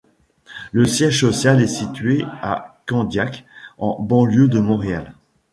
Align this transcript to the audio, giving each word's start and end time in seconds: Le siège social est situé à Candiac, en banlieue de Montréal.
Le 0.71 0.87
siège 0.87 1.19
social 1.19 1.61
est 1.61 1.67
situé 1.67 2.25
à 2.41 2.81
Candiac, 2.87 3.45
en 3.77 4.01
banlieue 4.01 4.47
de 4.47 4.57
Montréal. 4.59 5.13